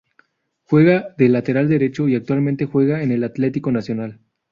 Juega 0.63 1.13
de 1.15 1.29
lateral 1.29 1.69
derecho 1.69 2.07
y 2.09 2.15
actualmente 2.15 2.65
juega 2.65 3.03
en 3.03 3.11
el 3.11 3.23
Atletico 3.23 3.71
Nacional. 3.71 4.19